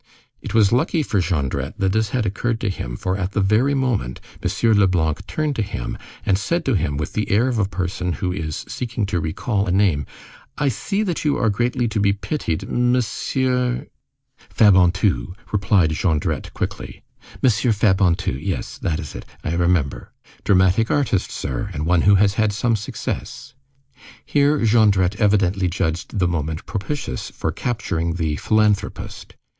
[0.41, 3.75] It was lucky for Jondrette, that this had occurred to him, for at the very
[3.75, 4.71] moment, M.
[4.75, 8.31] Leblanc turned to him, and said to him with the air of a person who
[8.33, 10.07] is seeking to recall a name:—
[10.57, 13.85] "I see that you are greatly to be pitied, Monsieur—"
[14.51, 17.03] "Fabantou," replied Jondrette quickly.
[17.43, 19.25] "Monsieur Fabantou, yes, that is it.
[19.43, 20.13] I remember."
[20.43, 23.53] "Dramatic artist, sir, and one who has had some success."
[24.25, 29.35] Here Jondrette evidently judged the moment propitious for capturing the "philanthropist."